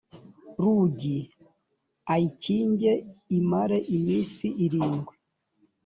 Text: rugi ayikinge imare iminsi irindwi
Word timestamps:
rugi 0.61 1.17
ayikinge 2.13 2.91
imare 3.39 3.77
iminsi 3.95 4.45
irindwi 4.65 5.15